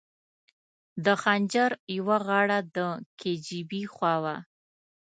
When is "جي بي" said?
3.45-3.81